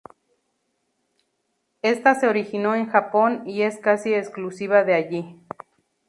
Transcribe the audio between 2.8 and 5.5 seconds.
Japón y es casi exclusiva de allí.